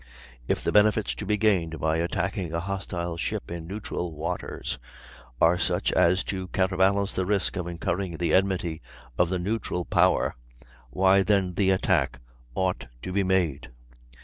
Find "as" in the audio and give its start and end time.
5.91-6.23